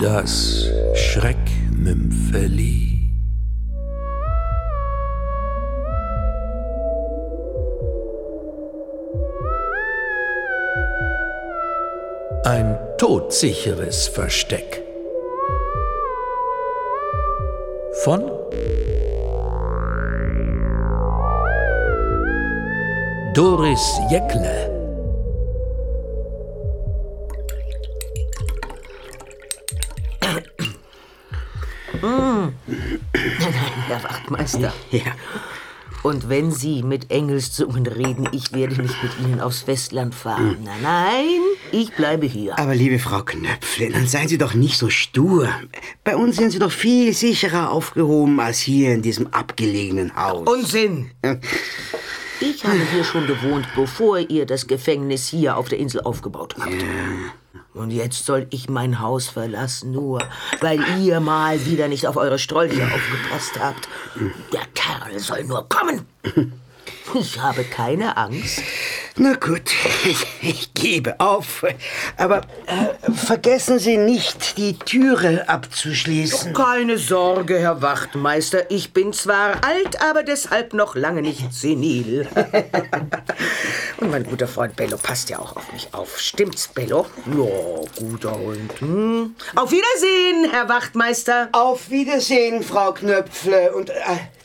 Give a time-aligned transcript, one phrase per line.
[0.00, 3.10] Das Schreckmümpfeli.
[12.44, 14.84] Ein todsicheres Versteck.
[18.04, 18.30] Von
[23.34, 23.98] Doris
[32.02, 32.52] Jäckle.
[33.88, 34.72] Herr Wachtmeister.
[34.90, 35.02] Ja.
[36.02, 40.56] Und wenn Sie mit Engelszungen reden, ich werde nicht mit Ihnen aufs Festland fahren.
[40.64, 41.40] Nein, nein,
[41.72, 42.56] ich bleibe hier.
[42.58, 45.48] Aber liebe Frau Knöpfle, dann seien Sie doch nicht so stur.
[46.04, 50.48] Bei uns sind Sie doch viel sicherer aufgehoben als hier in diesem abgelegenen Haus.
[50.48, 51.10] Unsinn!
[52.40, 56.72] Ich habe hier schon gewohnt, bevor ihr das Gefängnis hier auf der Insel aufgebaut habt.
[57.78, 60.20] Und jetzt soll ich mein Haus verlassen, nur
[60.60, 63.88] weil ihr mal wieder nicht auf eure Strolche aufgepasst habt.
[64.52, 66.04] Der Kerl soll nur kommen.
[67.14, 68.62] Ich habe keine Angst.
[69.16, 69.72] Na gut,
[70.04, 71.64] ich, ich gebe auf.
[72.16, 76.54] Aber äh, vergessen Sie nicht, die Türe abzuschließen.
[76.54, 78.70] Keine Sorge, Herr Wachtmeister.
[78.70, 82.28] Ich bin zwar alt, aber deshalb noch lange nicht senil.
[84.00, 86.20] Und mein guter Freund Bello passt ja auch auf mich auf.
[86.20, 87.06] Stimmt's, Bello?
[87.26, 88.80] Ja, guter Hund.
[88.80, 89.34] Hm.
[89.56, 91.48] Auf Wiedersehen, Herr Wachtmeister.
[91.52, 93.72] Auf Wiedersehen, Frau Knöpfle.
[93.72, 93.94] Und äh,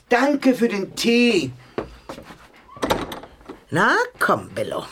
[0.08, 1.52] danke für den Tee.
[3.74, 4.84] Na, komm, Bello.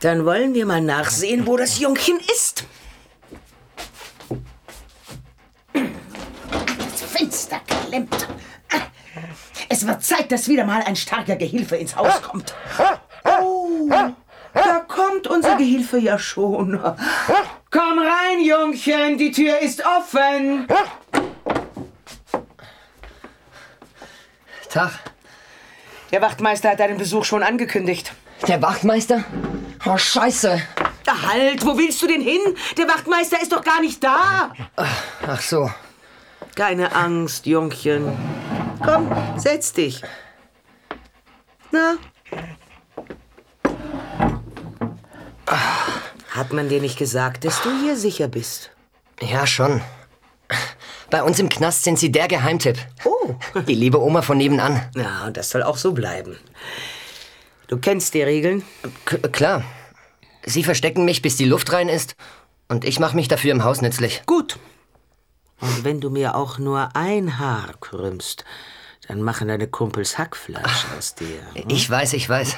[0.00, 2.64] Dann wollen wir mal nachsehen, wo das Jungchen ist.
[5.72, 8.26] Das Fenster klemmt.
[9.68, 12.56] Es wird Zeit, dass wieder mal ein starker Gehilfe ins Haus kommt.
[13.24, 13.88] Oh,
[14.52, 16.72] da kommt unser Gehilfe ja schon.
[17.70, 20.66] Komm rein, Jungchen, die Tür ist offen.
[24.70, 24.90] Tag.
[26.10, 28.12] Der Wachtmeister hat deinen Besuch schon angekündigt.
[28.46, 29.24] Der Wachtmeister?
[29.86, 30.60] Oh, Scheiße.
[31.06, 32.40] Halt, wo willst du denn hin?
[32.76, 34.52] Der Wachtmeister ist doch gar nicht da.
[35.26, 35.70] Ach so.
[36.54, 38.12] Keine Angst, Jungchen.
[38.84, 40.02] Komm, setz dich.
[41.70, 41.94] Na?
[46.30, 48.70] Hat man dir nicht gesagt, dass du hier sicher bist?
[49.20, 49.80] Ja, schon.
[51.10, 52.78] Bei uns im Knast sind Sie der Geheimtipp.
[53.04, 53.34] Oh.
[53.68, 54.90] Die liebe Oma von nebenan.
[54.96, 56.38] Ja, und das soll auch so bleiben.
[57.74, 58.62] Du kennst die Regeln?
[59.04, 59.64] K klar.
[60.44, 62.14] Sie verstecken mich, bis die Luft rein ist.
[62.68, 64.22] Und ich mache mich dafür im Haus nützlich.
[64.26, 64.60] Gut.
[65.60, 68.44] Und wenn du mir auch nur ein Haar krümmst,
[69.08, 71.40] dann machen deine Kumpels Hackfleisch aus dir.
[71.66, 72.54] Ich weiß, ich weiß.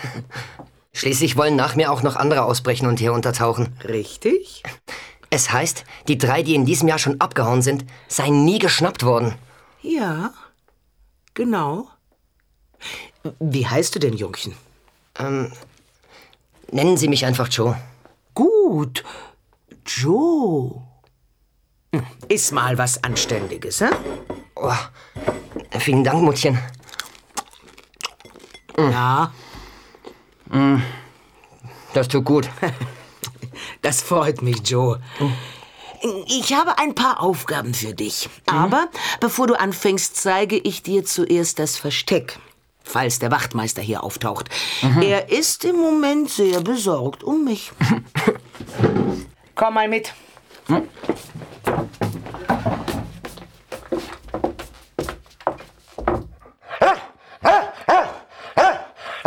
[0.92, 3.74] Schließlich wollen nach mir auch noch andere ausbrechen und hier untertauchen.
[3.88, 4.64] Richtig?
[5.30, 9.34] Es heißt, die drei, die in diesem Jahr schon abgehauen sind, seien nie geschnappt worden.
[9.80, 10.34] Ja,
[11.32, 11.88] genau.
[13.40, 14.54] Wie heißt du denn, Jungchen?
[15.18, 15.52] Ähm,
[16.70, 17.76] nennen Sie mich einfach Joe.
[18.34, 19.04] Gut,
[19.86, 20.82] Joe.
[22.28, 23.88] Iss mal was Anständiges, hä?
[24.54, 24.72] Oh,
[25.78, 26.58] vielen Dank, Muttchen.
[28.78, 29.32] Ja,
[31.94, 32.48] Das tut gut.
[33.82, 35.00] das freut mich, Joe.
[36.26, 38.28] Ich habe ein paar Aufgaben für dich.
[38.46, 38.88] Aber
[39.18, 42.38] bevor du anfängst, zeige ich dir zuerst das Versteck.
[42.96, 44.48] Falls der Wachtmeister hier auftaucht.
[45.02, 47.70] Er ist im Moment sehr besorgt um mich.
[49.54, 50.14] Komm mal mit.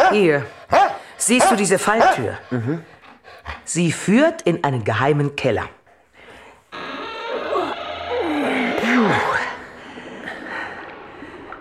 [0.09, 0.47] Hier.
[1.17, 2.39] Siehst du diese Falltür?
[3.65, 5.69] Sie führt in einen geheimen Keller.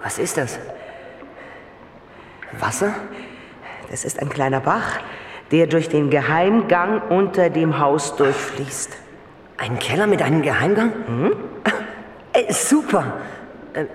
[0.02, 0.58] Was ist das?
[2.58, 2.94] Wasser?
[3.90, 5.00] Das ist ein kleiner Bach,
[5.50, 8.96] der durch den Geheimgang unter dem Haus durchfließt.
[9.56, 10.92] Ein Keller mit einem Geheimgang?
[12.32, 13.14] Äh, super.
[13.72, 13.86] Äh,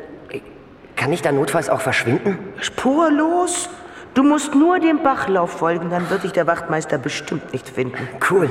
[0.95, 2.37] kann ich da notfalls auch verschwinden?
[2.59, 3.69] Spurlos?
[4.13, 8.07] Du musst nur dem Bachlauf folgen, dann wird dich der Wachtmeister bestimmt nicht finden.
[8.29, 8.49] Cool.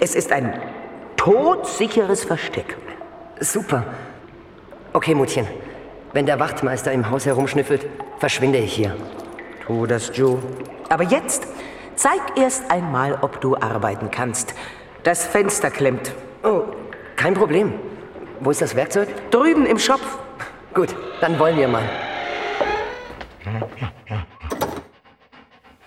[0.00, 0.60] Es ist ein
[1.16, 2.76] todsicheres Versteck.
[3.38, 3.84] Super.
[4.92, 5.46] Okay, Muttchen.
[6.12, 7.86] Wenn der Wachtmeister im Haus herumschnüffelt,
[8.18, 8.96] verschwinde ich hier.
[9.68, 10.38] Tu das, Joe.
[10.88, 11.46] Aber jetzt
[11.94, 14.54] zeig erst einmal, ob du arbeiten kannst.
[15.02, 16.12] Das Fenster klemmt.
[16.42, 16.62] Oh,
[17.16, 17.74] kein Problem.
[18.40, 19.30] Wo ist das Werkzeug?
[19.30, 20.18] Drüben im Schopf.
[20.72, 21.82] Gut, dann wollen wir mal.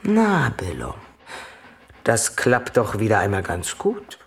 [0.04, 0.94] Na, Bello.
[2.04, 4.20] Das klappt doch wieder einmal ganz gut.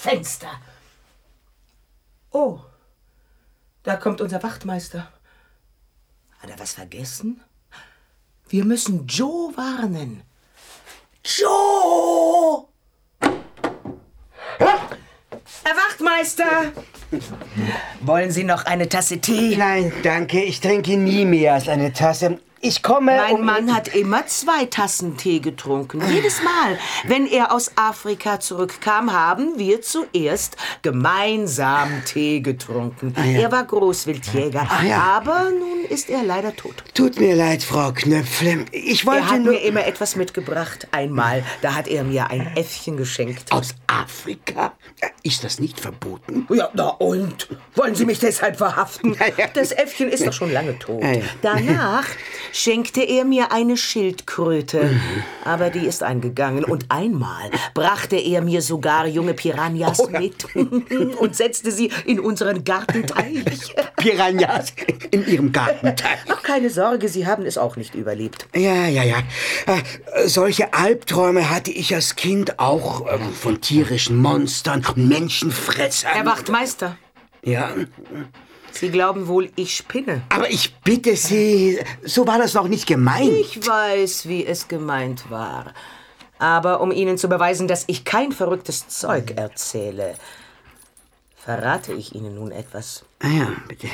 [0.00, 0.48] Fenster.
[2.30, 2.58] Oh,
[3.82, 5.12] da kommt unser Wachtmeister.
[6.38, 7.42] Hat er was vergessen?
[8.48, 10.22] Wir müssen Joe warnen.
[11.22, 12.64] Joe!
[14.58, 16.72] Herr Wachtmeister!
[18.00, 19.54] Wollen Sie noch eine Tasse Tee?
[19.54, 20.42] Nein, danke.
[20.42, 22.40] Ich trinke nie mehr als eine Tasse.
[22.62, 23.16] Ich komme.
[23.16, 26.02] Mein Mann hat immer zwei Tassen Tee getrunken.
[26.12, 33.14] Jedes Mal, wenn er aus Afrika zurückkam, haben wir zuerst gemeinsam Tee getrunken.
[33.16, 34.98] Er war Großwildjäger, Ah, ja.
[35.00, 36.84] aber nun ist er leider tot.
[36.94, 38.66] Tut mir leid, Frau Knöpfle.
[38.72, 39.54] Ich wollte Er hat nur.
[39.54, 40.86] mir immer etwas mitgebracht.
[40.90, 43.52] Einmal, da hat er mir ein Äffchen geschenkt.
[43.52, 44.72] Aus Afrika?
[45.22, 46.46] Ist das nicht verboten?
[46.48, 47.48] Ja, na und?
[47.74, 49.14] Wollen Sie mich deshalb verhaften?
[49.14, 49.48] Ja, ja.
[49.52, 51.02] Das Äffchen ist doch schon lange tot.
[51.02, 51.22] Ja, ja.
[51.42, 52.06] Danach
[52.52, 55.00] schenkte er mir eine Schildkröte,
[55.44, 56.64] aber die ist eingegangen.
[56.64, 63.74] Und einmal brachte er mir sogar junge Piranhas mit und setzte sie in unseren Gartenteich.
[64.00, 64.72] Piranhas
[65.10, 66.18] in Ihrem Gartenteich.
[66.28, 68.46] Ach, keine Sorge, Sie haben es auch nicht überlebt.
[68.54, 69.18] Ja, ja, ja.
[69.66, 76.10] Äh, solche Albträume hatte ich als Kind auch äh, von tierischen Monstern, Menschenfressern.
[76.12, 76.96] Herr Wachtmeister,
[77.44, 77.70] Ja,
[78.72, 80.22] Sie glauben wohl, ich spinne.
[80.28, 83.32] aber ich bitte Sie, so war das noch nicht gemeint.
[83.32, 85.74] Ich weiß, wie es gemeint war.
[86.38, 90.14] Aber um Ihnen zu beweisen, dass ich kein verrücktes Zeug erzähle,
[91.40, 93.04] verrate ich Ihnen nun etwas.
[93.20, 93.88] Ah ja, bitte.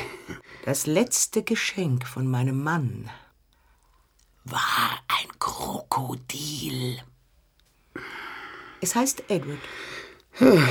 [0.65, 3.09] Das letzte Geschenk von meinem Mann
[4.43, 6.99] war ein Krokodil.
[8.81, 9.59] Es heißt Edward.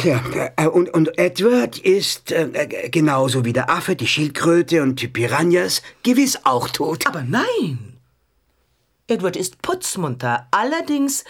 [0.04, 0.22] Ja,
[0.56, 5.82] äh, und, und Edward ist äh, genauso wie der Affe, die Schildkröte und die Piranhas
[6.04, 7.06] gewiss auch tot.
[7.06, 7.98] Aber nein!
[9.08, 10.46] Edward ist putzmunter.
[10.52, 11.24] Allerdings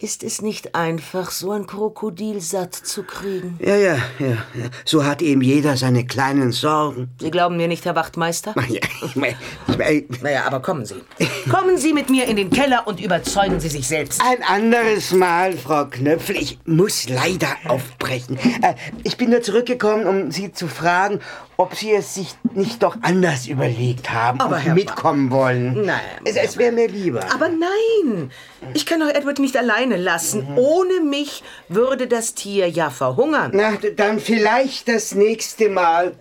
[0.00, 3.58] ist es nicht einfach, so ein Krokodil satt zu kriegen.
[3.60, 4.26] Ja, ja, ja.
[4.28, 4.70] ja.
[4.84, 7.10] So hat eben jeder seine kleinen Sorgen.
[7.20, 8.54] Sie glauben mir nicht, Herr Wachtmeister?
[8.68, 9.34] Ja, ich mein,
[9.66, 10.94] ich mein, Naja, aber kommen Sie.
[11.50, 14.22] Kommen Sie mit mir in den Keller und überzeugen Sie sich selbst.
[14.22, 16.36] ein anderes Mal, Frau Knöpfel.
[16.36, 18.38] Ich muss leider aufbrechen.
[18.62, 21.20] Äh, ich bin nur zurückgekommen, um Sie zu fragen,
[21.56, 25.86] ob Sie es sich nicht doch anders überlegt haben Aber und Herr mitkommen wollen.
[25.86, 26.00] Nein.
[26.24, 27.20] Es, es wäre mir lieber.
[27.34, 28.30] Aber nein,
[28.74, 29.56] ich kann doch Edward nicht
[29.88, 30.56] alleine lassen.
[30.56, 33.52] Ohne mich würde das Tier ja verhungern.
[33.54, 36.14] Na, dann vielleicht das nächste Mal.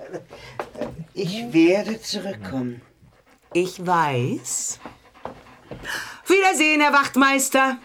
[1.13, 2.81] Ich werde zurückkommen.
[3.53, 4.79] Ich weiß.
[6.25, 7.77] Wiedersehen, Herr Wachtmeister.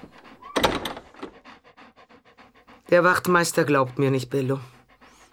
[2.90, 4.60] Der Wachtmeister glaubt mir nicht, Bello.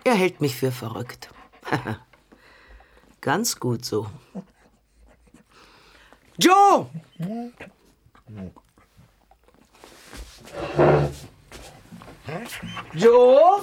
[0.04, 1.30] Er hält mich für verrückt.
[3.22, 4.08] Ganz gut so.
[6.38, 6.90] Joe!
[12.94, 13.62] Joe?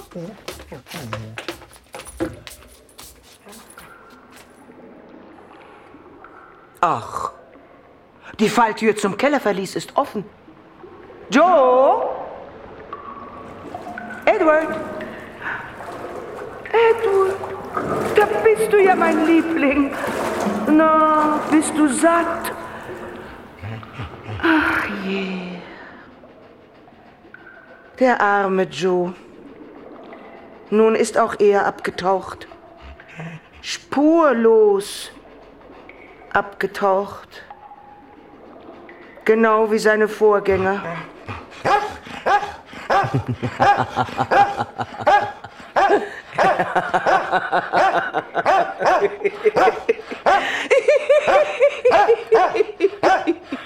[6.81, 7.31] Ach,
[8.39, 10.23] die Falltür zum Kellerverlies ist offen.
[11.29, 12.09] Joe?
[14.25, 14.75] Edward?
[16.71, 17.35] Edward,
[18.15, 19.91] da bist du ja mein Liebling.
[20.69, 22.51] Na, bist du satt?
[24.41, 25.56] Ach je.
[27.99, 29.15] Der arme Joe.
[30.69, 32.47] Nun ist auch er abgetaucht.
[33.61, 35.09] Spurlos
[36.31, 37.43] abgetaucht.
[39.25, 40.83] Genau wie seine Vorgänger.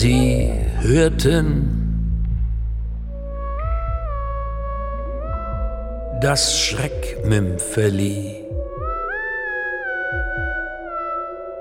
[0.00, 0.48] Sie
[0.80, 1.74] hörten
[6.20, 8.44] das Schreckmümpfeli.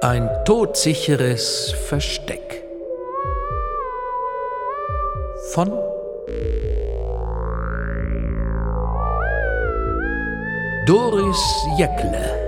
[0.01, 2.63] Ein todsicheres Versteck.
[5.53, 5.69] Von
[10.85, 11.41] Doris
[11.79, 12.46] Jäckle.